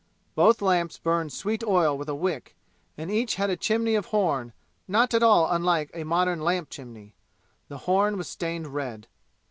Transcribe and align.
Both 0.33 0.63
lamps 0.63 0.97
burned 0.97 1.31
sweet 1.31 1.63
oil 1.63 1.95
with 1.95 2.09
a 2.09 2.15
wick, 2.15 2.55
and 2.97 3.11
each 3.11 3.35
had 3.35 3.51
a 3.51 3.55
chimney 3.55 3.93
of 3.93 4.07
horn, 4.07 4.51
not 4.87 5.13
at 5.13 5.21
all 5.21 5.47
unlike 5.51 5.91
a 5.93 6.03
modern 6.05 6.41
lamp 6.41 6.71
chimney. 6.71 7.13
The 7.67 7.77
horn 7.85 8.17
was 8.17 8.27
stained 8.27 8.69
red. 8.73 9.05